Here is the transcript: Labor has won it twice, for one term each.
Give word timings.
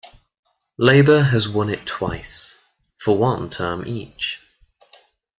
Labor 0.79 1.21
has 1.21 1.47
won 1.47 1.69
it 1.69 1.85
twice, 1.85 2.57
for 2.97 3.15
one 3.19 3.51
term 3.51 3.85
each. 3.85 4.39